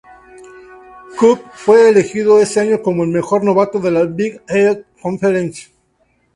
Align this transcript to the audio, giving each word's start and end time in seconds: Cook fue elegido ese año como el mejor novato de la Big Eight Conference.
Cook 1.19 1.41
fue 1.53 1.89
elegido 1.89 2.39
ese 2.41 2.59
año 2.59 2.81
como 2.81 3.03
el 3.03 3.11
mejor 3.11 3.43
novato 3.43 3.77
de 3.79 3.91
la 3.91 4.03
Big 4.05 4.41
Eight 4.47 4.83
Conference. 4.99 5.69